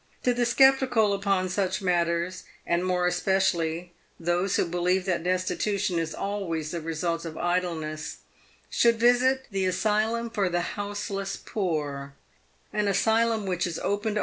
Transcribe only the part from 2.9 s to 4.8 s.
especially those who